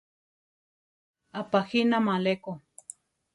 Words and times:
Apajínama 1.39 2.15
aleko. 2.17 2.51